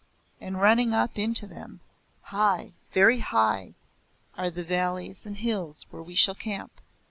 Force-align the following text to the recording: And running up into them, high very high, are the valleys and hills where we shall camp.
And 0.39 0.59
running 0.59 0.95
up 0.95 1.19
into 1.19 1.45
them, 1.45 1.79
high 2.23 2.73
very 2.91 3.19
high, 3.19 3.75
are 4.35 4.49
the 4.49 4.63
valleys 4.63 5.27
and 5.27 5.37
hills 5.37 5.85
where 5.91 6.01
we 6.01 6.15
shall 6.15 6.33
camp. 6.33 6.71